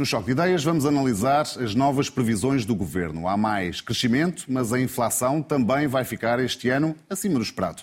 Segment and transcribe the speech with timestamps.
[0.00, 3.28] No Choque de Ideias vamos analisar as novas previsões do governo.
[3.28, 7.82] Há mais crescimento, mas a inflação também vai ficar este ano acima do esperado.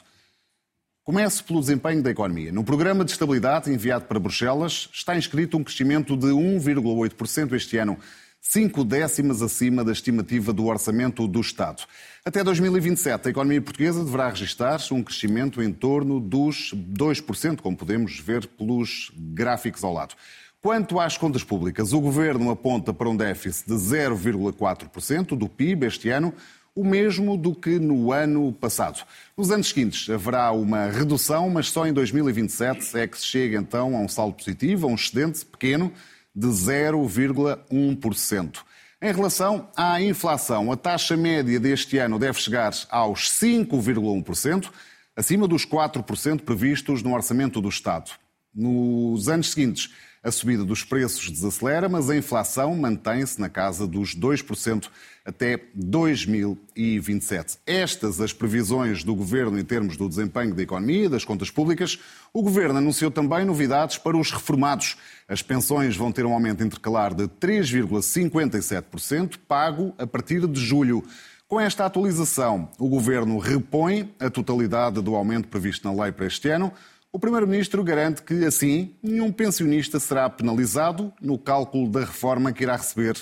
[1.03, 2.51] Começo pelo desempenho da economia.
[2.51, 7.99] No programa de estabilidade enviado para Bruxelas está inscrito um crescimento de 1,8% este ano,
[8.41, 11.83] cinco décimas acima da estimativa do orçamento do Estado.
[12.25, 18.19] Até 2027, a economia portuguesa deverá registrar um crescimento em torno dos 2%, como podemos
[18.19, 20.15] ver pelos gráficos ao lado.
[20.61, 26.09] Quanto às contas públicas, o governo aponta para um déficit de 0,4% do PIB este
[26.09, 26.33] ano,
[26.75, 29.05] o mesmo do que no ano passado.
[29.37, 33.95] Nos anos seguintes haverá uma redução, mas só em 2027 é que se chega então
[33.95, 35.93] a um saldo positivo, a um excedente pequeno
[36.35, 38.57] de 0,1%.
[38.99, 44.71] Em relação à inflação, a taxa média deste ano deve chegar aos 5,1%,
[45.15, 48.09] acima dos 4% previstos no orçamento do Estado.
[48.57, 49.93] Nos anos seguintes,
[50.23, 54.89] a subida dos preços desacelera, mas a inflação mantém-se na casa dos 2%
[55.23, 57.59] até 2027.
[57.67, 61.99] Estas as previsões do governo em termos do desempenho da economia e das contas públicas.
[62.33, 64.97] O governo anunciou também novidades para os reformados.
[65.27, 71.03] As pensões vão ter um aumento intercalar de 3,57%, pago a partir de julho.
[71.47, 76.49] Com esta atualização, o governo repõe a totalidade do aumento previsto na lei para este
[76.49, 76.73] ano.
[77.11, 82.75] O Primeiro-Ministro garante que, assim, nenhum pensionista será penalizado no cálculo da reforma que irá
[82.75, 83.15] receber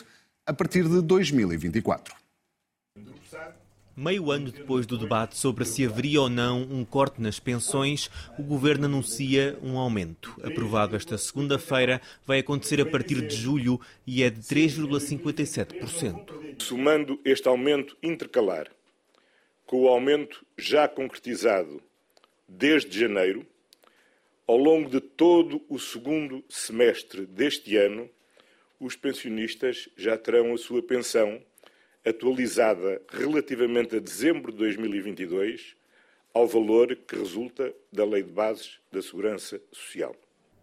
[0.46, 2.16] a partir de 2024.
[3.96, 8.44] Meio ano depois do debate sobre se haveria ou não um corte nas pensões, o
[8.44, 10.36] governo anuncia um aumento.
[10.44, 16.62] Aprovado esta segunda-feira, vai acontecer a partir de julho e é de 3,57%.
[16.62, 18.68] Somando este aumento intercalar
[19.66, 21.82] com o aumento já concretizado
[22.50, 23.48] desde janeiro,
[24.48, 28.10] ao longo de todo o segundo semestre deste ano,
[28.80, 31.42] os pensionistas já terão a sua pensão
[32.06, 35.76] atualizada relativamente a dezembro de 2022
[36.34, 40.16] ao valor que resulta da Lei de Bases da Segurança Social.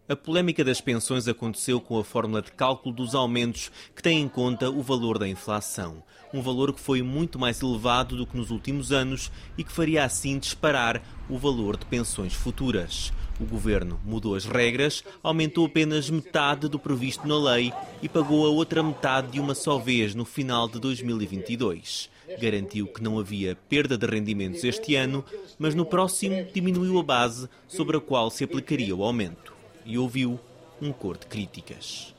[0.07, 4.27] A polémica das pensões aconteceu com a fórmula de cálculo dos aumentos que tem em
[4.27, 6.03] conta o valor da inflação.
[6.33, 10.03] Um valor que foi muito mais elevado do que nos últimos anos e que faria
[10.03, 13.13] assim disparar o valor de pensões futuras.
[13.39, 18.49] O governo mudou as regras, aumentou apenas metade do previsto na lei e pagou a
[18.49, 22.09] outra metade de uma só vez no final de 2022.
[22.39, 25.25] Garantiu que não havia perda de rendimentos este ano,
[25.57, 29.53] mas no próximo diminuiu a base sobre a qual se aplicaria o aumento
[29.85, 30.39] e ouviu
[30.81, 32.13] um cor de críticas.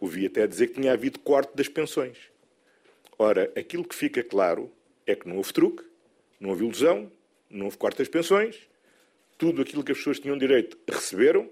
[0.00, 2.18] Ouvi até dizer que tinha havido corte das pensões.
[3.18, 4.70] Ora, aquilo que fica claro
[5.06, 5.84] é que não houve truque,
[6.38, 7.10] não houve ilusão,
[7.50, 8.67] não houve corte das pensões,
[9.38, 11.48] tudo aquilo que as pessoas tinham direito receberam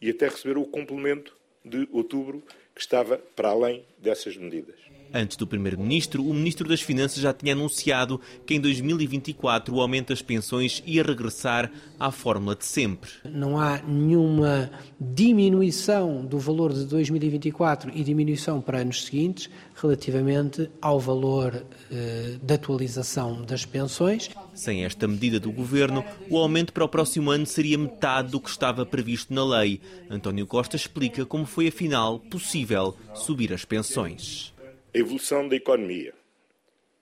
[0.00, 2.42] e até receberam o complemento de outubro
[2.74, 4.80] que estava para além dessas medidas.
[5.12, 10.08] Antes do Primeiro-Ministro, o Ministro das Finanças já tinha anunciado que em 2024 o aumento
[10.08, 11.70] das pensões ia regressar
[12.00, 13.10] à fórmula de sempre.
[13.24, 14.70] Não há nenhuma
[15.00, 22.54] diminuição do valor de 2024 e diminuição para anos seguintes relativamente ao valor eh, de
[22.54, 24.30] atualização das pensões.
[24.54, 28.48] Sem esta medida do Governo, o aumento para o próximo ano seria metade do que
[28.48, 29.80] estava previsto na lei.
[30.08, 34.53] António Costa explica como foi, afinal, possível subir as pensões
[34.94, 36.14] a evolução da economia,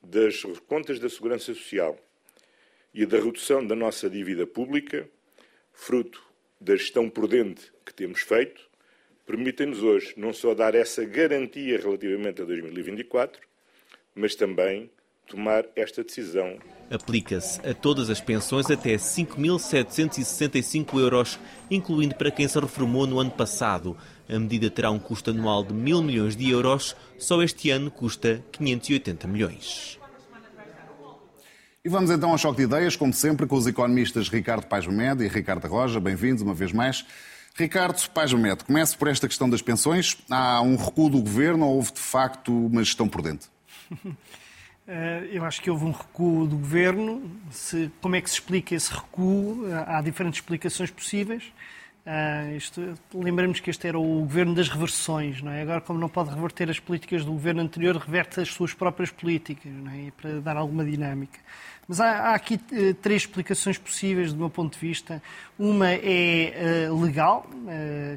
[0.03, 1.99] das contas da segurança social
[2.95, 5.07] e da redução da nossa dívida pública,
[5.75, 6.23] fruto
[6.59, 8.63] da gestão prudente que temos feito,
[9.27, 13.39] permitem-nos hoje não só dar essa garantia relativamente a 2024,
[14.15, 14.91] mas também
[15.27, 16.59] tomar esta decisão.
[16.91, 21.39] Aplica-se a todas as pensões até 5.765 euros,
[21.71, 23.97] incluindo para quem se reformou no ano passado.
[24.28, 28.43] A medida terá um custo anual de mil milhões de euros, só este ano custa
[28.53, 29.99] 580 milhões.
[31.84, 35.21] E vamos então ao choque de ideias, como sempre, com os economistas Ricardo Paz Med
[35.25, 35.99] e Ricardo Roja.
[35.99, 37.05] Bem-vindos uma vez mais.
[37.56, 40.17] Ricardo Paz Med, comece por esta questão das pensões.
[40.31, 43.49] Há um recuo do governo ou houve de facto uma gestão prudente?
[44.85, 47.31] Eh, eu acho que houve um recuo do governo.
[47.52, 49.64] Se, como é que se explica esse recuo?
[49.87, 51.44] Há diferentes explicações possíveis.
[52.56, 55.62] Isto, lembramos que este era o governo das reversões, não é?
[55.62, 59.70] Agora, como não pode reverter as políticas do governo anterior, reverte as suas próprias políticas,
[59.94, 60.10] é?
[60.20, 61.38] Para dar alguma dinâmica.
[61.87, 65.22] Mas há, há aqui uh, três explicações possíveis, do meu ponto de vista.
[65.56, 67.46] Uma é uh, legal,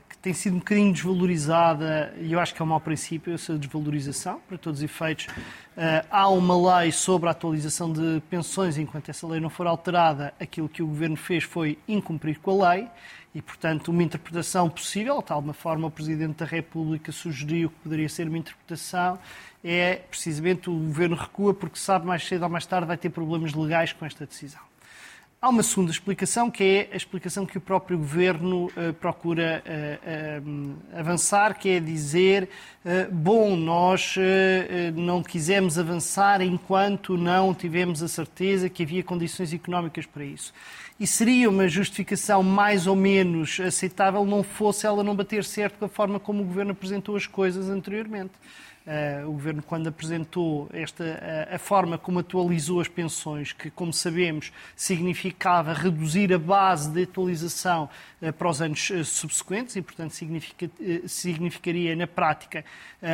[0.10, 3.56] que tem sido um bocadinho desvalorizada, e eu acho que é um mau princípio essa
[3.56, 5.28] desvalorização, para todos os efeitos.
[6.10, 10.68] há uma lei sobre a atualização de pensões, enquanto essa lei não for alterada, aquilo
[10.68, 12.88] que o governo fez foi incumprir com a lei
[13.36, 18.08] E, portanto, uma interpretação possível, de alguma forma o Presidente da República sugeriu que poderia
[18.08, 19.20] ser uma interpretação,
[19.62, 23.54] é precisamente o Governo recua porque sabe mais cedo ou mais tarde vai ter problemas
[23.54, 24.62] legais com esta decisão.
[25.42, 30.42] Há uma segunda explicação, que é a explicação que o próprio Governo uh, procura uh,
[30.42, 32.50] uh, avançar, que é dizer,
[33.12, 34.16] bom, nós
[34.96, 40.54] não quisemos avançar enquanto não tivemos a certeza que havia condições económicas para isso.
[41.00, 45.86] E seria uma justificação mais ou menos aceitável não fosse ela não bater certo com
[45.86, 48.34] a forma como o Governo apresentou as coisas anteriormente.
[48.86, 53.92] Uh, o Governo, quando apresentou esta, uh, a forma como atualizou as pensões, que, como
[53.92, 57.90] sabemos, significava reduzir a base de atualização
[58.22, 60.70] uh, para os anos subsequentes e, portanto, significa,
[61.08, 62.64] significaria, na prática,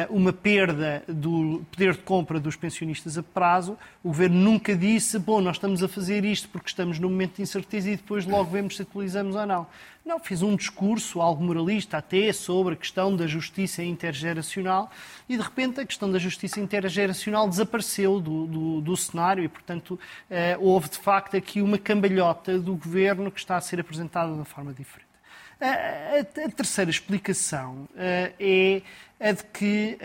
[0.10, 3.78] uma perda do poder de compra dos pensionistas a prazo.
[4.04, 7.44] O Governo nunca disse, bom, nós estamos a fazer isto porque estamos num momento de
[7.44, 9.68] incerteza e depois logo vemos se atualizamos ou não.
[10.04, 14.90] Não, fez um discurso, algo moralista até, sobre a questão da justiça intergeracional
[15.30, 20.00] e, de repente, a questão da justiça intergeracional desapareceu do, do, do cenário e, portanto,
[20.30, 24.34] eh, houve, de facto, aqui uma cambalhota do governo que está a ser apresentada de
[24.34, 25.12] uma forma diferente.
[25.62, 28.82] A, terceira explicação uh, é
[29.20, 29.98] a de que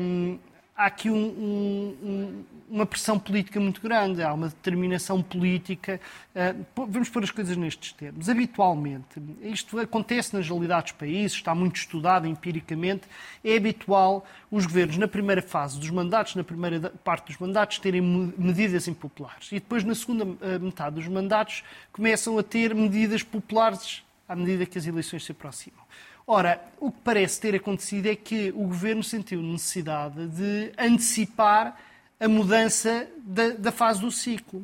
[0.00, 6.00] um, eh, há aqui um, um, uma pressão política muito grande, há uma determinação política.
[6.34, 8.28] Uh, vamos pôr as coisas nestes termos.
[8.28, 13.02] Habitualmente, isto acontece nas realidades dos países, está muito estudado empiricamente,
[13.44, 18.00] é habitual os governos, na primeira fase dos mandatos, na primeira parte dos mandatos, terem
[18.00, 19.48] medidas impopulares.
[19.52, 24.64] E depois, na segunda uh, metade dos mandatos, começam a ter medidas populares à medida
[24.64, 25.82] que as eleições se aproximam.
[26.26, 31.76] Ora, o que parece ter acontecido é que o governo sentiu necessidade de antecipar
[32.20, 34.60] a mudança da, da fase do ciclo.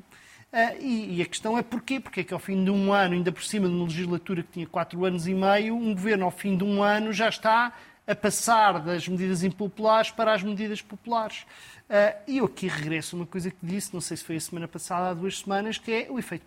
[0.50, 2.00] Uh, e, e, a questão é porquê?
[2.00, 4.52] Porque é que ao fim de um ano, ainda por cima de uma legislatura que
[4.52, 7.72] tinha quatro anos e meio, um governo ao fim de um ano já está
[8.06, 11.42] a passar das medidas impopulares para as medidas populares.
[11.90, 14.40] Uh, e eu aqui regresso a uma coisa que disse, não sei se foi a
[14.40, 16.46] semana passada, há duas semanas, que é o efeito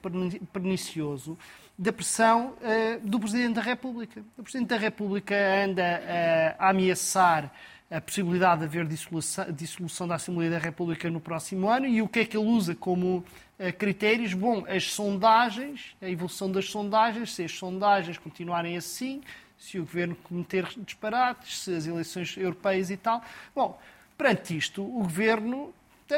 [0.51, 1.37] pernicioso
[1.81, 4.24] da pressão uh, do Presidente da República.
[4.38, 5.36] O Presidente da República
[5.66, 7.51] anda uh, a ameaçar
[7.89, 12.07] a possibilidade de haver dissolução, dissolução, da Assembleia da República no próximo ano e o
[12.07, 14.36] que é que ele usa como uh, critérios?
[14.36, 19.19] Bom, as sondagens, a evolução das sondagens, se as sondagens continuarem assim,
[19.57, 23.24] se o governo cometer disparates, se as eleições europeias e tal.
[23.56, 23.80] Bom,
[24.16, 25.74] perante isto, o governo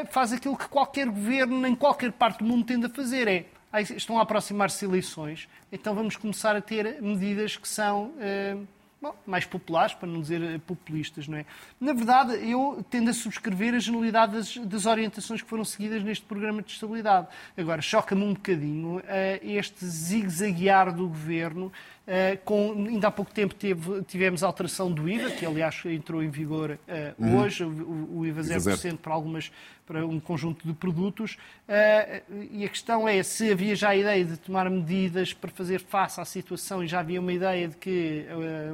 [0.09, 3.45] faz aquilo que qualquer governo em qualquer parte do mundo tende a fazer, é
[3.81, 8.67] estão a aproximar-se eleições, então vamos começar a ter medidas que são uh,
[9.03, 11.45] bom, mais populares, para não dizer eh, populistas, não é?
[11.79, 16.23] Na verdade, eu tendo a subscrever a generalidade das, das orientações que foram seguidas neste
[16.23, 17.27] programa de estabilidade.
[17.57, 19.03] Agora, choca-me um bocadinho uh,
[19.41, 21.71] este zigue-zaguear do governo
[22.05, 26.21] Uh, com, ainda há pouco tempo teve, tivemos a alteração do IVA, que aliás entrou
[26.21, 26.77] em vigor uh,
[27.17, 27.39] uhum.
[27.39, 29.49] hoje, o, o IVA 0% para, algumas,
[29.85, 31.37] para um conjunto de produtos.
[31.65, 35.79] Uh, e a questão é se havia já a ideia de tomar medidas para fazer
[35.79, 38.25] face à situação e já havia uma ideia de que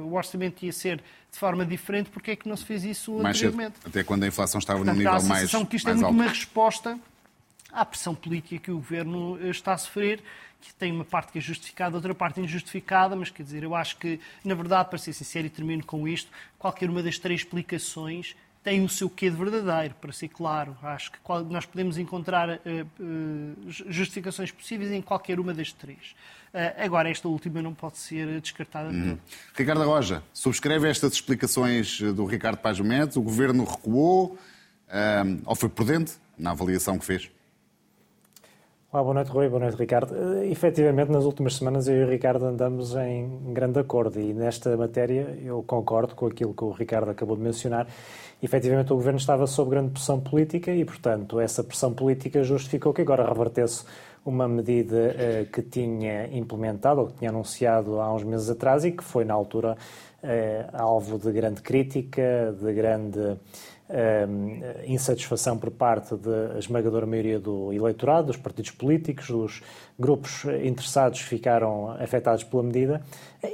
[0.02, 1.00] o orçamento ia ser
[1.30, 3.76] de forma diferente, porque é que não se fez isso mais anteriormente?
[3.76, 6.04] Cedo, até quando a inflação estava Portanto, num nível mais, que isto é mais é
[6.04, 6.14] muito alto.
[6.14, 6.98] uma resposta
[7.72, 10.22] à pressão política que o governo está a sofrer
[10.60, 13.96] que tem uma parte que é justificada, outra parte injustificada, mas quer dizer, eu acho
[13.96, 18.36] que, na verdade, para ser sincero e termino com isto, qualquer uma das três explicações
[18.62, 20.76] tem o seu quê de verdadeiro, para ser claro.
[20.82, 22.58] Acho que nós podemos encontrar uh,
[23.00, 26.14] uh, justificações possíveis em qualquer uma das três.
[26.76, 28.90] Agora, esta última não pode ser descartada.
[28.90, 29.16] Hum.
[29.54, 33.16] Ricardo Roja, subscreve estas explicações do Ricardo Paz Mendes?
[33.16, 34.36] O governo recuou
[35.46, 37.30] ou foi prudente na avaliação que fez?
[38.92, 39.48] Olá, boa noite, Rui.
[39.48, 40.10] Boa noite, Ricardo.
[40.12, 44.76] Uh, efetivamente, nas últimas semanas eu e o Ricardo andamos em grande acordo e nesta
[44.76, 47.86] matéria eu concordo com aquilo que o Ricardo acabou de mencionar.
[48.42, 53.02] Efetivamente, o governo estava sob grande pressão política e, portanto, essa pressão política justificou que
[53.02, 53.84] agora revertesse
[54.26, 58.90] uma medida uh, que tinha implementado ou que tinha anunciado há uns meses atrás e
[58.90, 59.76] que foi, na altura,
[60.20, 63.38] uh, alvo de grande crítica, de grande
[64.86, 69.62] insatisfação por parte da esmagadora maioria do eleitorado, dos partidos políticos, dos
[69.98, 73.02] grupos interessados ficaram afetados pela medida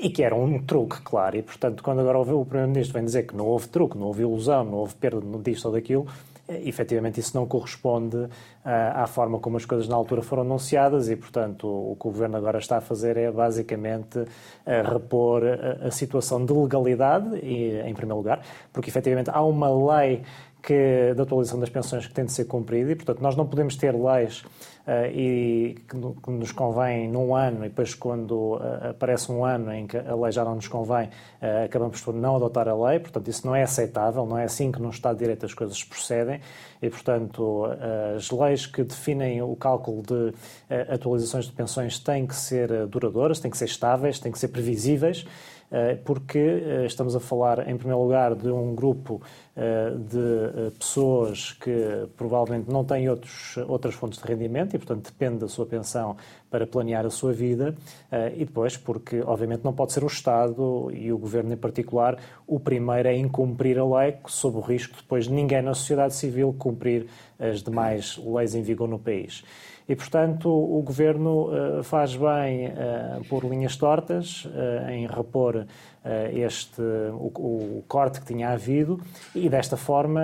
[0.00, 1.36] e que era um truque, claro.
[1.36, 4.64] E, portanto, quando agora o Primeiro-Ministro vem dizer que não houve truque, não houve ilusão,
[4.64, 6.06] não houve perda disto ou daquilo,
[6.48, 8.28] efetivamente isso não corresponde uh,
[8.64, 12.36] à forma como as coisas na altura foram anunciadas e, portanto, o que o Governo
[12.36, 14.26] agora está a fazer é basicamente uh,
[14.92, 18.40] repor a, a, situação de legalidade, em primeiro lugar,
[18.72, 20.22] porque efetivamente há uma lei
[20.66, 23.76] que, da atualização das pensões que tem de ser cumprida e, portanto, nós não podemos
[23.76, 24.44] ter leis
[25.12, 30.14] e que nos convém num ano, e depois quando aparece um ano em que a
[30.16, 31.08] lei já não nos convém,
[31.64, 32.98] acabamos por não adotar a lei.
[32.98, 35.84] Portanto, isso não é aceitável, não é assim que num Estado de Direito as coisas
[35.84, 36.40] procedem
[36.82, 37.66] e, portanto,
[38.16, 40.34] as leis que definem o cálculo de
[40.92, 45.24] atualizações de pensões têm que ser duradouras, têm que ser estáveis, têm que ser previsíveis
[46.04, 46.38] porque
[46.86, 49.20] estamos a falar, em primeiro lugar, de um grupo
[49.56, 55.48] de pessoas que provavelmente não têm outros, outras fontes de rendimento e, portanto, depende da
[55.48, 56.14] sua pensão
[56.50, 57.74] para planear a sua vida,
[58.34, 62.60] e depois porque, obviamente, não pode ser o Estado e o Governo em particular o
[62.60, 67.06] primeiro a incumprir a lei, sob o risco de depois ninguém na sociedade civil cumprir
[67.38, 69.42] as demais leis em vigor no país.
[69.88, 71.48] E, portanto, o Governo
[71.84, 72.72] faz bem
[73.28, 74.46] por linhas tortas,
[74.90, 75.64] em repor
[76.32, 77.30] este, o,
[77.78, 79.00] o, corte que tinha havido,
[79.34, 80.22] e desta forma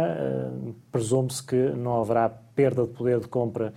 [0.91, 3.73] presume-se que não haverá perda de poder de compra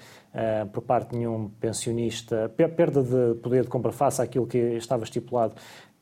[0.74, 5.56] por parte de nenhum pensionista, perda de poder de compra face àquilo que estava estipulado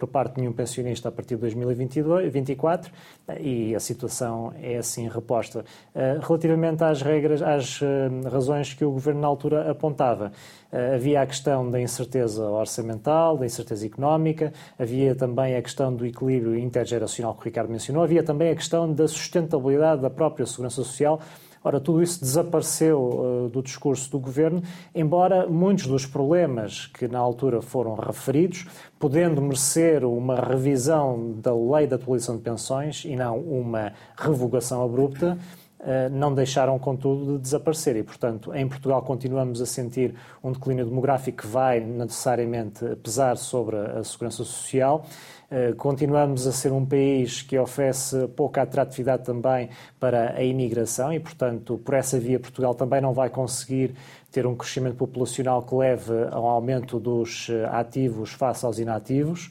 [0.04, 2.92] por parte de nenhum pensionista a partir de 2024
[3.40, 5.64] e a situação é assim reposta.
[5.96, 10.34] Eh, relativamente às regras, às eh, razões que o Governo na altura apontava,
[10.72, 16.06] eh, havia a questão da incerteza orçamental, da incerteza económica, havia também a questão do
[16.06, 20.84] equilíbrio intergeracional que o Ricardo mencionou, havia também a questão da sustentabilidade da própria segurança
[20.84, 21.22] social
[21.64, 24.62] Ora, tudo isso desapareceu uh, do discurso do governo,
[24.94, 28.68] embora muitos dos problemas que na altura foram referidos,
[29.00, 35.38] podendo merecer uma revisão da lei de atualização de pensões e não uma revogação abrupta,
[35.80, 37.96] uh, não deixaram, contudo, de desaparecer.
[37.96, 43.78] E, portanto, em Portugal continuamos a sentir um declínio demográfico que vai necessariamente pesar sobre
[43.78, 45.43] a segurança social eh,
[45.78, 49.70] continuamos a ser um país que oferece pouca atratividade também
[50.00, 53.94] para a imigração e, portanto, por essa via, Portugal também não vai conseguir
[54.32, 59.50] ter um crescimento populacional que leve ao aumento dos eh, ativos face aos inativos.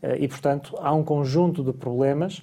[0.00, 2.42] Eh, e, portanto, há um conjunto de problemas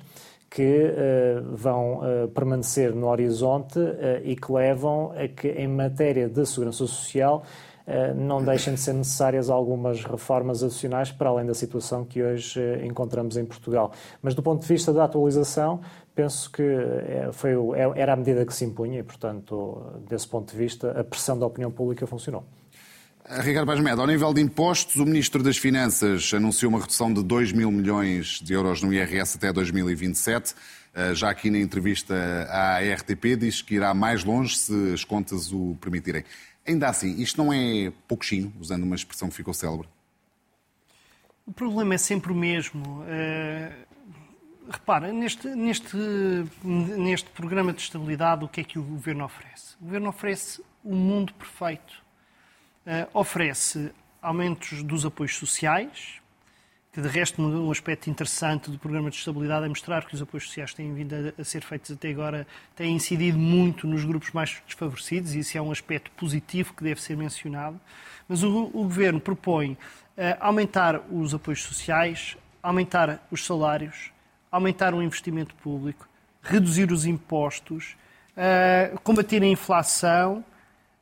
[0.49, 6.29] que uh, vão uh, permanecer no horizonte uh, e que levam a que, em matéria
[6.29, 7.76] de segurança social, eh,
[8.15, 12.85] não deixem de ser necessárias algumas reformas adicionais para além da situação que hoje eh,
[12.85, 13.93] encontramos em Portugal.
[14.21, 15.79] Mas do ponto de vista da atualização,
[16.13, 17.53] penso que eh, foi,
[17.95, 21.45] era a medida que se impunha e, portanto, desse ponto de vista, a pressão da
[21.45, 22.43] opinião pública funcionou.
[23.25, 27.51] Ricardo Medo, ao nível de impostos, o Ministro das Finanças anunciou uma redução de 2
[27.51, 30.55] mil milhões de euros no IRS até 2027.
[31.13, 32.15] Já aqui na entrevista
[32.49, 36.23] à RTP, diz que irá mais longe se as contas o permitirem.
[36.67, 39.87] Ainda assim, isto não é pouquinho, usando uma expressão que ficou célebre?
[41.45, 43.03] O problema é sempre o mesmo.
[43.03, 43.87] Uh,
[44.69, 45.95] repara, neste, neste,
[46.63, 49.75] neste programa de estabilidade, o que é que o governo oferece?
[49.79, 52.03] O governo oferece o um mundo perfeito.
[52.85, 56.21] Uh, oferece aumentos dos apoios sociais,
[56.91, 60.45] que de resto um aspecto interessante do programa de estabilidade é mostrar que os apoios
[60.45, 65.35] sociais têm vindo a, ser feitos até agora, têm incidido muito nos grupos mais desfavorecidos,
[65.35, 67.79] e isso é um aspecto positivo que deve ser mencionado.
[68.27, 69.77] Mas o, o Governo propõe uh,
[70.39, 74.11] aumentar os apoios sociais, aumentar os salários,
[74.51, 76.07] aumentar o investimento público,
[76.41, 77.95] reduzir os impostos,
[78.33, 80.43] uh, combater a inflação,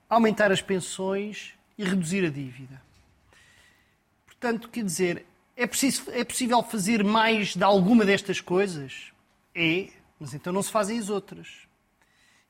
[0.10, 2.82] aumentar as pensões e reduzir a dívida.
[4.26, 9.12] Portanto, quer dizer, é, preciso, é possível fazer mais de alguma destas coisas?
[9.54, 11.48] É, mas então não se fazem as outras.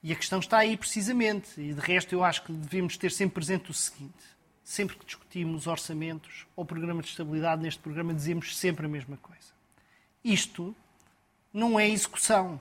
[0.01, 1.59] E a questão está aí precisamente.
[1.59, 4.24] E de resto, eu acho que devemos ter sempre presente o seguinte:
[4.63, 9.53] sempre que discutimos orçamentos ou programa de estabilidade, neste programa dizemos sempre a mesma coisa.
[10.24, 10.75] Isto
[11.53, 12.59] não é execução.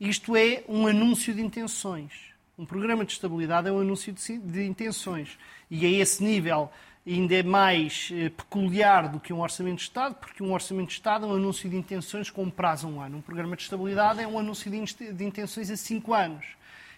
[0.00, 2.12] Isto é um anúncio de intenções.
[2.58, 5.38] Um programa de estabilidade é um anúncio de, intenções.
[5.70, 6.70] E a esse nível
[7.06, 10.94] ainda é mais eh, peculiar do que um orçamento de Estado, porque um orçamento de
[10.94, 13.18] Estado é um anúncio de intenções com prazo a um ano.
[13.18, 16.46] Um programa de estabilidade é um anúncio de intenções a cinco anos.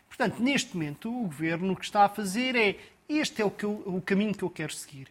[0.08, 2.76] Portanto, neste momento, o Governo o que está a fazer é
[3.08, 5.08] este é o, que eu, o caminho que eu quero seguir.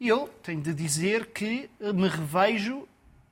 [0.00, 2.86] Eu tenho de dizer que me revejo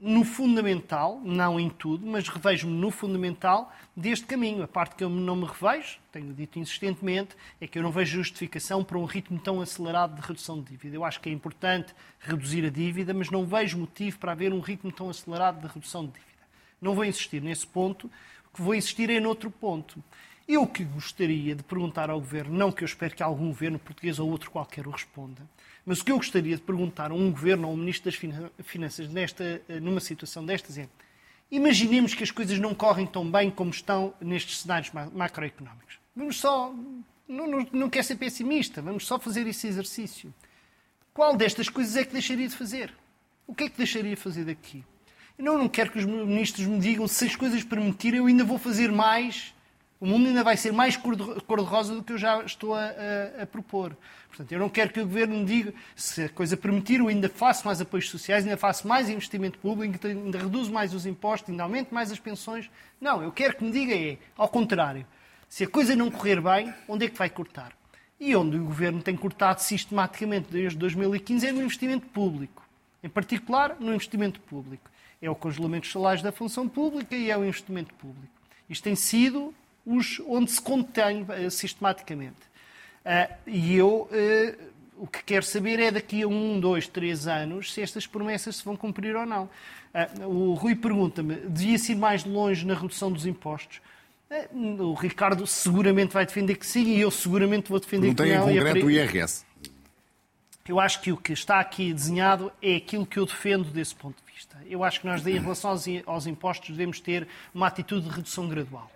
[0.05, 4.65] no fundamental, não em tudo, mas revejo-me no fundamental deste caminho.
[4.65, 8.17] A parte que eu não me revejo, tenho dito insistentemente, é que eu não vejo
[8.17, 10.97] justificação para um ritmo tão acelerado de redução de dívida.
[10.97, 14.59] Eu acho que é importante reduzir a dívida, mas não vejo motivo para haver um
[14.59, 16.43] ritmo tão acelerado de redução de dívida.
[16.81, 18.11] Não vou insistir nesse ponto,
[18.53, 20.03] o que vou insistir é noutro ponto.
[20.47, 24.19] Eu que gostaria de perguntar ao Governo, não que eu espero que algum Governo português
[24.19, 25.43] ou outro qualquer o responda,
[25.87, 29.09] mas o que eu gostaria de perguntar a um Governo ou um Ministro das Finanças
[29.09, 30.89] nesta, eh, numa situação destas é
[31.51, 35.99] imaginemos que as coisas não correm tão bem como estão nestes cenários macroeconómicos.
[36.17, 36.75] Vamos só
[37.29, 40.33] não, não, não quero ser pessimista, vamos só fazer esse exercício.
[41.15, 42.93] Qual destas coisas é que deixaria de fazer?
[43.47, 44.85] O que é que deixaria de fazer daqui?
[45.39, 48.45] Eu não, não quero que os ministros me digam se as coisas permitirem, eu ainda
[48.45, 49.55] vou fazer mais
[50.03, 52.87] o mundo ainda vai ser mais cor-de-rosa do que eu já estou a,
[53.39, 53.97] a, a, propor.
[54.27, 57.29] Portanto, eu não quero que o Governo me diga, se a coisa permitir, eu ainda
[57.29, 61.63] faço mais apoios sociais, ainda faço mais investimento público, ainda reduzo mais os impostos, ainda
[61.63, 62.69] aumento mais as pensões.
[63.01, 65.07] Não, eu quero que me diga é, ao contrário,
[65.49, 67.71] se a coisa não correr bem, onde é que vai cortar?
[68.19, 72.67] E onde o Governo tem cortado sistematicamente desde 2015 é no investimento público.
[73.05, 74.91] Em particular, no investimento público.
[75.21, 78.33] É o congelamento dos salários da função pública e é o investimento público.
[78.69, 82.53] Isto tem sido os, onde se contém uh, sistematicamente.
[83.05, 87.73] Uh, e eu uh, o que quero saber é daqui a um, dois, três anos
[87.73, 89.51] se estas promessas se vão cumprir ou não.
[90.25, 93.81] o Rui pergunta-me, devia-se ir mais longe na redução dos impostos?
[94.55, 98.29] o Ricardo seguramente vai defender que sim e eu seguramente vou defender que não.
[98.29, 99.45] Não tem em concreto o IRS.
[100.67, 104.17] Eu acho que o que está aqui desenhado é aquilo que eu defendo desse ponto
[104.25, 104.57] de vista.
[104.67, 108.91] Eu acho que nós, em relação aos impostos, devemos ter uma atitude de redução gradual.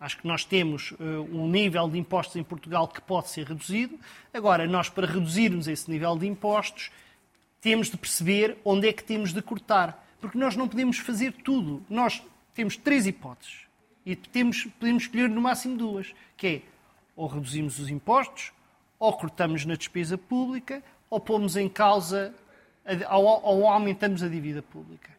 [0.00, 0.96] Acho que nós temos uh,
[1.32, 3.98] um nível de impostos em Portugal que pode ser reduzido.
[4.32, 6.90] Agora, nós, para reduzirmos esse nível de impostos,
[7.60, 10.06] temos de perceber onde é que temos de cortar.
[10.20, 11.84] Porque nós não podemos fazer tudo.
[11.90, 12.22] Nós
[12.54, 13.66] temos três hipóteses.
[14.06, 16.14] E temos, podemos escolher no máximo duas.
[16.36, 16.62] Que é,
[17.16, 18.52] ou reduzimos os impostos,
[19.00, 22.32] ou cortamos na despesa pública, ou pomos em causa,
[23.10, 25.10] ou aumentamos a dívida pública.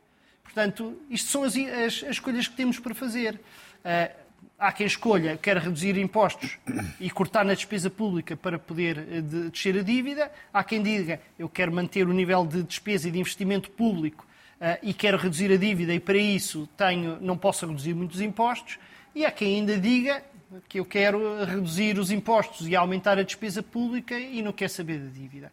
[0.41, 3.36] Portanto, isto são as, as, as escolhas que temos para fazer.
[3.36, 4.28] Uh,
[4.60, 6.58] há quem escolha, quer reduzir impostos
[7.00, 10.29] e cortar na despesa pública para poder eh, descer a dívida.
[10.53, 14.27] Há quem diga, eu quero manter o nível de despesa e de investimento público
[14.60, 18.77] uh, e quero reduzir a dívida e para isso tenho, não posso reduzir muitos impostos.
[19.15, 20.24] E há quem ainda diga
[20.67, 25.00] que eu quero reduzir os impostos e aumentar a despesa pública e não quer saber
[25.00, 25.51] da dívida.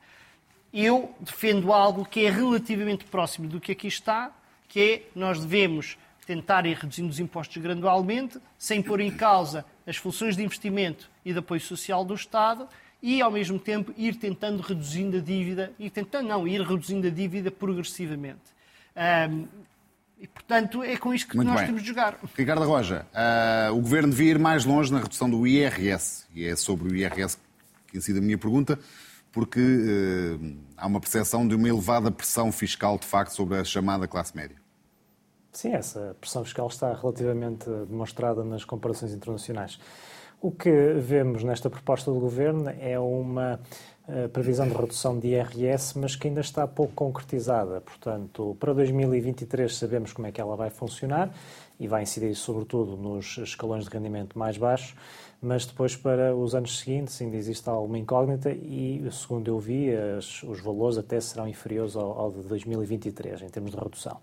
[0.73, 4.31] Eu defendo algo que é relativamente próximo do que aqui está,
[4.69, 9.97] que é nós devemos tentar ir reduzindo os impostos gradualmente, sem pôr em causa as
[9.97, 12.69] funções de investimento e de apoio social do Estado
[13.00, 17.10] e, ao mesmo tempo, ir tentando reduzindo a dívida, e tentando não, ir reduzindo a
[17.10, 18.41] dívida progressivamente.
[19.30, 19.47] Um,
[20.19, 21.67] e, portanto, é com isto que Muito nós bem.
[21.67, 22.19] temos de jogar.
[22.34, 26.56] Ricardo Roja, uh, o Governo devia ir mais longe na redução do IRS, e é
[26.56, 27.39] sobre o IRS
[27.86, 28.78] que incide a minha pergunta,
[29.30, 34.08] porque uh, há uma percepção de uma elevada pressão fiscal, de facto, sobre a chamada
[34.08, 34.56] classe média.
[35.56, 39.80] Sim, essa pressão fiscal está relativamente demonstrada nas comparações internacionais.
[40.38, 43.58] O que vemos nesta proposta do Governo é uma
[44.06, 47.80] uh, previsão de redução de IRS, mas que ainda está pouco concretizada.
[47.80, 51.34] Portanto, para 2023 sabemos como é que ela vai funcionar
[51.80, 54.95] e vai incidir sobretudo nos escalões de rendimento mais baixos,
[55.40, 60.42] mas depois para os anos seguintes ainda existe alguma incógnita e, segundo eu vi, as,
[60.42, 64.21] os valores até serão inferiores ao, ao de 2023 em termos de redução.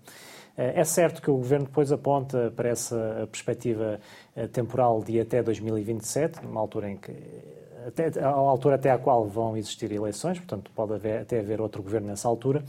[0.56, 4.00] Eh, é certo que o Governo depois aponta para essa perspectiva
[4.36, 7.12] eh, temporal de até 2027, numa altura em que
[7.86, 11.82] até, a altura até à qual vão existir eleições, portanto pode haver, até haver outro
[11.82, 12.64] governo nessa altura,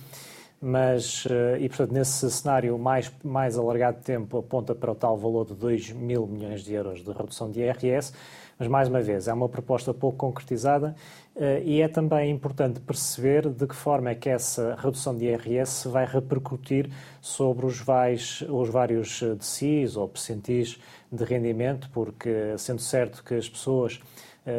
[0.62, 5.18] mas, eh, e portanto nesse cenário mais, mais alargado de tempo aponta para o tal
[5.18, 8.14] valor de 2 mil milhões de euros de redução de IRS,
[8.58, 10.96] mas mais uma vez é uma proposta pouco concretizada
[11.36, 15.90] eh, e é também importante perceber de que forma é que essa redução de IRS
[15.90, 16.90] vai repercutir
[17.22, 20.80] sobre os, vais, os vários eh, DCIs ou percentis
[21.12, 24.02] de rendimento, porque sendo certo que as pessoas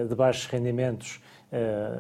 [0.09, 1.21] de baixos rendimentos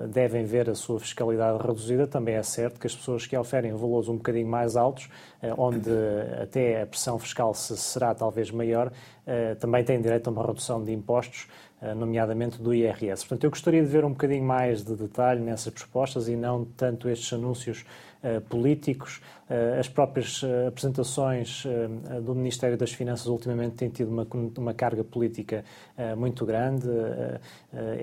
[0.09, 4.09] devem ver a sua fiscalidade reduzida, também é certo que as pessoas que oferem valores
[4.09, 5.09] um bocadinho mais altos,
[5.57, 5.91] onde
[6.43, 8.93] até a pressão fiscal será talvez maior,
[9.59, 11.49] também têm direito a uma redução de impostos
[11.83, 13.23] eh, nomeadamente do IRS.
[13.23, 17.07] Portanto, eu gostaria de ver um bocadinho mais de detalhe nessas propostas e não tanto
[17.09, 17.85] estes anúncios
[18.49, 19.21] políticos.
[19.49, 21.65] Uh, as próprias uh, apresentações
[22.23, 24.27] do Ministério das Finanças ultimamente têm tido uma,
[24.59, 25.65] uma carga política
[26.17, 26.87] muito grande.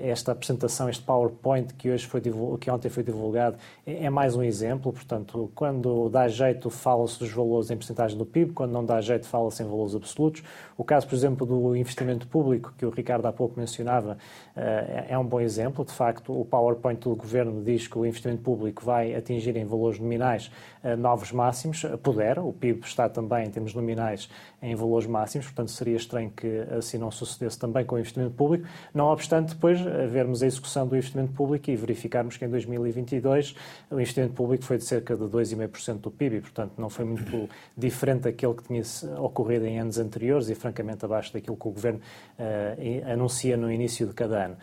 [0.02, 2.20] esta apresentação, este PowerPoint que, hoje foi
[2.60, 4.92] que ontem foi divulgado, é, é mais um exemplo.
[4.92, 9.26] Portanto, quando dá jeito, fala-se dos valores em porcentagem do PIB, quando não dá jeito,
[9.26, 10.42] fala-se em valores absolutos.
[10.76, 14.16] O caso, por exemplo, do investimento público, que o Ricardo há pouco mencionava,
[14.56, 15.84] é, um bom exemplo.
[15.84, 19.98] De facto, o PowerPoint do Governo diz que o investimento público vai atingir em valores
[19.98, 20.50] nominais
[20.82, 24.28] eh, novos máximos, eh, puder, o PIB está também em termos nominais
[24.62, 28.66] em valores máximos, portanto seria estranho que assim não sucedesse também com o investimento público,
[28.94, 33.54] não obstante depois eh, vermos a execução do investimento público e verificarmos que em 2022
[33.90, 38.22] o investimento público foi de cerca de 2,5% do PIB, portanto não foi muito diferente
[38.22, 38.82] daquele que tinha
[39.18, 42.00] ocorrido em anos anteriores e francamente abaixo daquilo que o Governo
[42.38, 44.56] uh, anuncia no início de cada ano.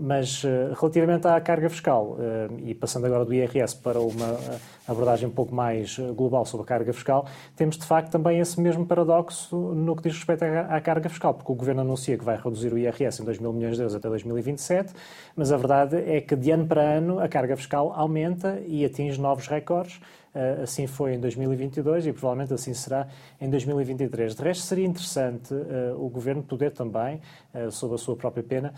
[0.00, 0.42] Mas
[0.80, 2.16] relativamente à carga fiscal,
[2.64, 4.38] e passando agora do IRS para uma
[4.88, 8.86] abordagem um pouco mais global sobre a carga fiscal, temos de facto também esse mesmo
[8.86, 12.72] paradoxo no que diz respeito à carga fiscal, porque o Governo anuncia que vai reduzir
[12.72, 14.94] o IRS em 2 mil milhões de euros até 2027,
[15.34, 19.20] mas a verdade é que de ano para ano a carga fiscal aumenta e atinge
[19.20, 20.00] novos recordes.
[20.36, 23.08] Eh, assim foi em 2022 e provavelmente assim será
[23.40, 24.34] em 2023.
[24.34, 27.22] De resto, seria interessante uh, o Governo poder também,
[27.54, 28.74] uh, sob a sua própria pena,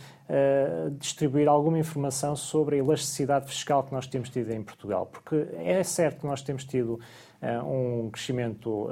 [0.99, 5.07] distribuir alguma informação sobre a elasticidade fiscal que nós temos tido em Portugal.
[5.07, 7.01] Porque é certo que nós temos tido
[7.64, 8.88] um crescimento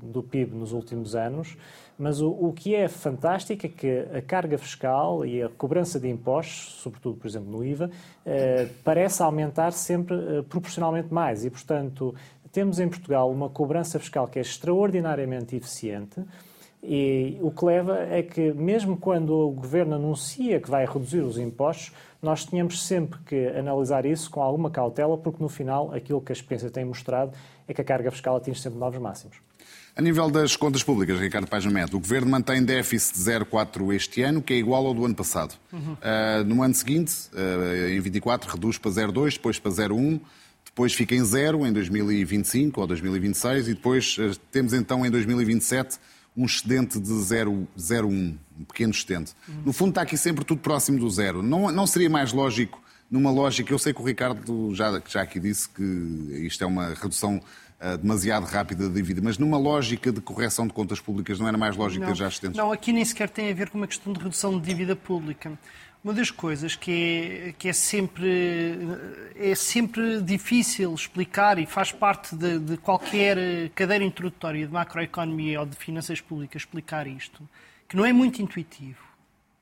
[0.00, 1.56] do PIB nos últimos anos,
[1.98, 6.08] mas o, o, que é fantástico é que a carga fiscal e a cobrança de
[6.08, 7.90] impostos, sobretudo, por exemplo, no IVA,
[8.24, 11.44] eh, parece aumentar sempre eh, proporcionalmente mais.
[11.44, 12.14] E, portanto,
[12.50, 16.22] temos em Portugal uma cobrança fiscal que é extraordinariamente eficiente.
[16.82, 21.38] E o que leva é que, mesmo quando o governo anuncia que vai reduzir os
[21.38, 26.32] impostos, nós tínhamos sempre que analisar isso com alguma cautela, porque no final aquilo que
[26.32, 27.32] a experiência tem mostrado
[27.68, 29.36] é que a carga fiscal atinge sempre novos máximos.
[29.94, 34.22] A nível das contas públicas, Ricardo Paz Neto, o Governo mantém déficit de 0,4 este
[34.22, 35.54] ano, que é igual ao do ano passado.
[35.70, 35.92] Uhum.
[35.92, 40.18] Uh, no ano seguinte, uh, em 24, reduz para 0,2, depois para 0,1,
[40.64, 45.98] depois fica em 0 em 2025 ou 2026 e depois uh, temos então em 2027
[46.34, 49.34] um excedente de 0,1, um pequeno excedente.
[49.46, 49.62] Uhum.
[49.66, 51.42] No fundo está aqui sempre tudo próximo do zero.
[51.42, 55.38] Não, não seria mais lógico, numa lógica, eu sei que o Ricardo já, já aqui
[55.38, 55.82] disse que
[56.46, 57.42] isto é uma redução
[58.00, 61.76] demasiado rápida da dívida, mas numa lógica de correção de contas públicas não era mais
[61.76, 62.56] lógica não, já existentes?
[62.56, 65.58] Não, aqui nem sequer tem a ver com uma questão de redução de dívida pública.
[66.04, 68.76] Uma das coisas que é, que é, sempre,
[69.36, 75.66] é sempre difícil explicar e faz parte de, de qualquer cadeira introdutória de macroeconomia ou
[75.66, 77.48] de finanças públicas explicar isto,
[77.88, 79.00] que não é muito intuitivo,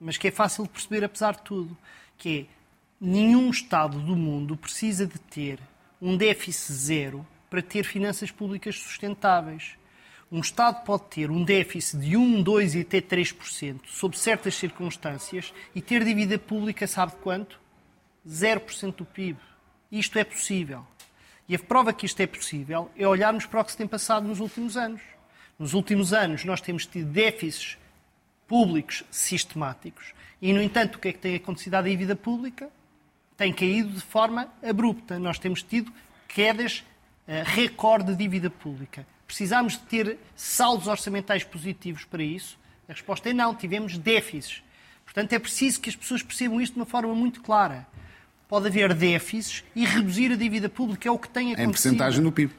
[0.01, 1.77] mas que é fácil de perceber apesar de tudo,
[2.17, 2.61] que é
[2.99, 5.59] nenhum Estado do mundo precisa de ter
[6.01, 9.77] um déficit zero para ter finanças públicas sustentáveis.
[10.33, 15.53] Um Estado pode ter um déficit de 1, 2 e até 3%, sob certas circunstâncias,
[15.75, 17.61] e ter dívida pública, sabe quanto?
[18.27, 19.39] 0% do PIB.
[19.91, 20.87] Isto é possível.
[21.49, 24.29] E a prova que isto é possível é olharmos para o que se tem passado
[24.29, 25.03] nos últimos anos.
[25.59, 27.77] Nos últimos anos, nós temos tido déficits
[28.47, 32.71] públicos sistemáticos e, no entanto, o que é que tem acontecido à dívida pública?
[33.37, 35.19] Tem caído de forma abrupta.
[35.19, 35.93] Nós temos tido
[36.29, 36.85] quedas
[37.45, 39.07] recorde de dívida pública.
[39.27, 42.59] Precisamos de ter saldos orçamentais positivos para isso?
[42.89, 44.63] A resposta é não, tivemos déficits.
[45.05, 47.87] Portanto, é preciso que as pessoas percebam isto de uma forma muito clara.
[48.49, 51.69] Pode haver déficits e reduzir a dívida pública, é o que tem acontecido.
[51.69, 52.53] Em percentagem do PIB.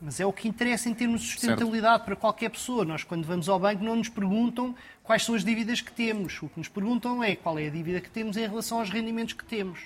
[0.00, 2.04] Mas é o que interessa em termos de sustentabilidade certo.
[2.04, 2.84] para qualquer pessoa.
[2.84, 6.40] Nós, quando vamos ao banco, não nos perguntam quais são as dívidas que temos.
[6.42, 9.34] O que nos perguntam é qual é a dívida que temos em relação aos rendimentos
[9.34, 9.80] que temos.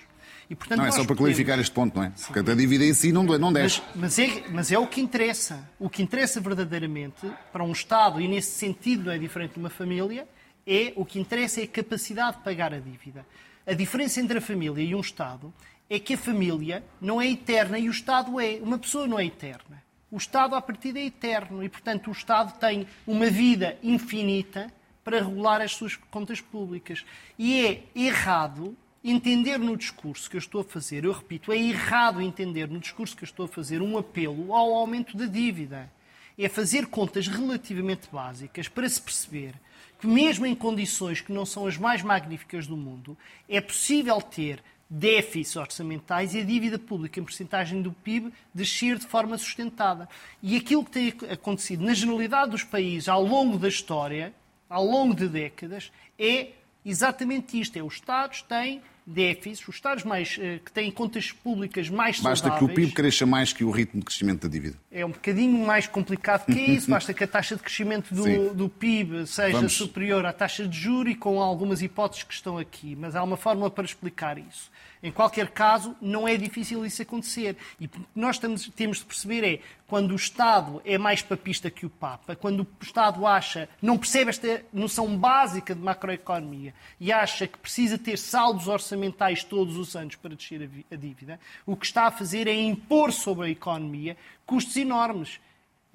[0.52, 1.18] E, portanto, não, é só para podemos...
[1.18, 2.12] clarificar este ponto, não é?
[2.26, 3.80] Porque a dívida em si não, não desce.
[3.94, 5.66] Mas, mas, é, mas é o que interessa.
[5.78, 9.70] O que interessa verdadeiramente para um Estado, e nesse sentido não é diferente de uma
[9.70, 10.28] família,
[10.66, 13.24] é o que interessa é a capacidade de pagar a dívida.
[13.66, 15.54] A diferença entre a família e um Estado
[15.88, 18.58] é que a família não é eterna e o Estado é.
[18.60, 19.82] Uma pessoa não é eterna.
[20.10, 24.70] O Estado, à partida, é eterno e, portanto, o Estado tem uma vida infinita
[25.02, 27.06] para regular as suas contas públicas.
[27.38, 32.20] E é errado entender no discurso que eu estou a fazer, eu repito, é errado
[32.20, 35.90] entender no discurso que eu estou a fazer um apelo ao aumento da dívida.
[36.38, 39.54] É fazer contas relativamente básicas para se perceber
[40.00, 43.16] que, mesmo em condições que não são as mais magníficas do mundo,
[43.48, 49.06] é possível ter déficits orçamentais e a dívida pública em porcentagem do PIB descer de
[49.06, 50.08] forma sustentada.
[50.42, 54.34] E aquilo que tem acontecido na generalidade dos países ao longo da história,
[54.68, 56.50] ao longo de décadas, é
[56.84, 57.78] exatamente isto.
[57.78, 62.48] É os Estados têm déficits, os Estados mais, eh, que têm contas públicas mais basta
[62.48, 62.58] saudáveis...
[62.58, 64.76] Que o PIB cresça mais que o ritmo de crescimento da dívida.
[64.90, 66.88] É um bocadinho mais complicado que isso.
[66.90, 69.72] Basta que a taxa de crescimento do, do PIB seja Vamos...
[69.72, 72.96] superior à taxa de juros e com algumas hipóteses que estão aqui.
[72.96, 74.70] Mas há uma fórmula para explicar isso.
[75.02, 77.56] Em qualquer caso, não é difícil isso acontecer.
[77.80, 81.70] E o que nós estamos, temos de perceber é quando o Estado é mais papista
[81.70, 87.12] que o Papa, quando o Estado acha, não percebe esta noção básica de macroeconomia e
[87.12, 91.84] acha que precisa ter saldos orçamentais todos os anos para descer a dívida, o que
[91.84, 95.40] está a fazer é impor sobre a economia custos enormes.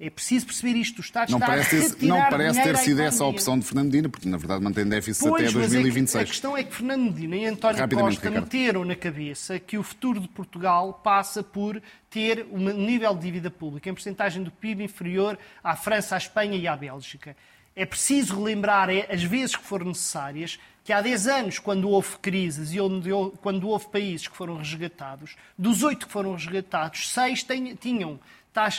[0.00, 0.98] É preciso perceber isto.
[0.98, 3.64] O Estado não está parece a retirar Não parece ter sido essa a opção de
[3.64, 6.14] Fernando Medina, porque na verdade mantém déficit pois, até 2026.
[6.14, 8.44] É que, a questão é que Fernando Medina e António Costa Ricardo.
[8.44, 13.50] meteram na cabeça que o futuro de Portugal passa por ter um nível de dívida
[13.50, 17.36] pública em porcentagem do PIB inferior à França, à Espanha e à Bélgica.
[17.74, 22.16] É preciso relembrar é, as vezes que foram necessárias que há 10 anos, quando houve
[22.22, 23.10] crises e onde,
[23.42, 27.44] quando houve países que foram resgatados, dos oito que foram resgatados, seis
[27.78, 28.18] tinham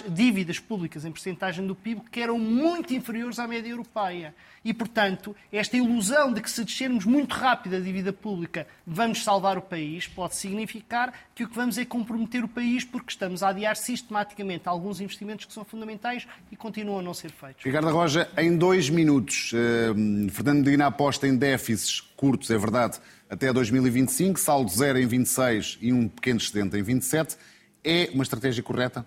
[0.10, 4.36] dívidas públicas em percentagem do PIB que eram muito inferiores à média europeia.
[4.64, 9.58] E, portanto, esta ilusão de que se descermos muito rápido a dívida pública vamos salvar
[9.58, 13.50] o país pode significar que o que vamos é comprometer o país porque estamos a
[13.50, 17.64] adiar sistematicamente alguns investimentos que são fundamentais e continuam a não ser feitos.
[17.64, 23.54] Ricardo Roja, em dois minutos, uh, Fernando Medina aposta em déficits curtos, é verdade, até
[23.54, 27.38] 2025, saldo zero em 26 e um pequeno excedente em 27.
[27.84, 29.06] É uma estratégia correta?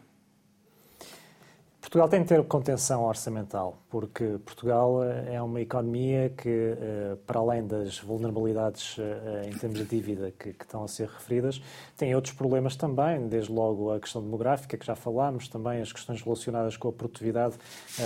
[1.93, 7.39] Portugal tem de ter contenção orçamental, porque Portugal eh, é uma economia que, eh, para
[7.39, 11.61] além das vulnerabilidades eh, em termos de dívida que, estão a ser referidas,
[11.95, 16.23] tem outros problemas também, desde logo a questão demográfica, que já falámos, também as questões
[16.23, 17.57] relacionadas com a produtividade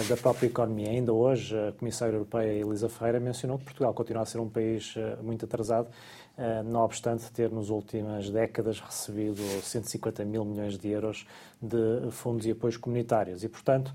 [0.09, 0.91] da própria economia.
[0.91, 4.97] Ainda hoje, a Comissária Europeia Elisa Ferreira mencionou que Portugal continua a ser um país
[5.23, 5.87] muito atrasado
[6.67, 11.27] não obstante ter nas últimas décadas recebido 150 mil milhões de euros
[11.61, 13.43] de fundos e apoios comunitários.
[13.43, 13.93] E, portanto,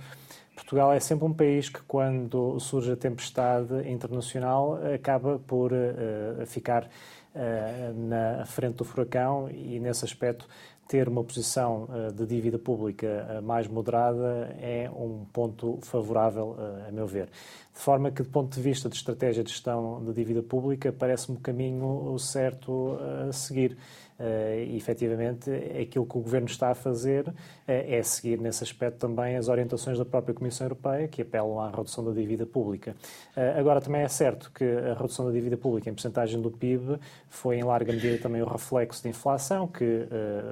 [0.55, 6.83] Portugal é sempre um país que, quando surge a tempestade internacional, acaba por uh, ficar
[6.85, 10.47] uh, na frente do furacão e, nesse aspecto,
[10.91, 17.07] ter uma posição uh, de dívida pública mais moderada é um ponto favorável, a meu
[17.07, 17.29] ver.
[17.73, 21.37] De forma que, do ponto de vista de estratégia de gestão de dívida pública, parece-me
[21.37, 22.97] o caminho certo
[23.29, 23.77] a seguir.
[24.21, 25.49] Uh, e, efetivamente,
[25.81, 27.33] aquilo que o Governo está a fazer uh,
[27.65, 32.03] é seguir, nesse aspecto, também as orientações da própria Comissão Europeia, que apelam à redução
[32.03, 32.95] da dívida pública.
[33.35, 36.99] Uh, agora, também é certo que a redução da dívida pública em percentagem do PIB
[37.29, 40.07] foi, em larga medida, também o reflexo da inflação, que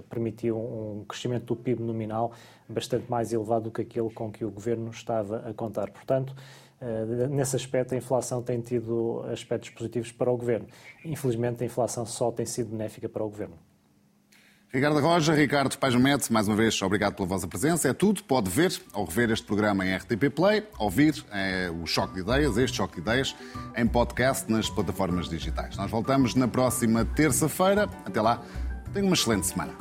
[0.09, 2.31] permitiu um crescimento do PIB nominal
[2.67, 5.89] bastante mais elevado do que aquele com que o Governo estava a contar.
[5.91, 6.35] Portanto,
[7.29, 10.67] nesse aspecto, a inflação tem tido aspectos positivos para o governo.
[11.03, 13.57] Infelizmente, a inflação só tem sido benéfica para o governo.
[14.71, 17.89] Ricardo Roja, Ricardo Pajomete, mais uma vez, obrigado pela vossa presença.
[17.89, 18.23] É tudo.
[18.23, 22.55] Pode ver ou rever este programa em RTP Play, ouvir é, o Choque de Ideias,
[22.55, 23.35] este Choque de Ideias,
[23.75, 25.75] em podcast nas plataformas digitais.
[25.75, 27.89] Nós voltamos na próxima terça-feira.
[28.05, 28.43] Até lá,
[28.93, 29.73] tenha uma excelente semana.